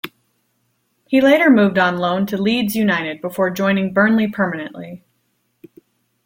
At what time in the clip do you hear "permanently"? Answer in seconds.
4.27-5.03